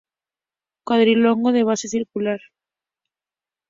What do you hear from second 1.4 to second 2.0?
de base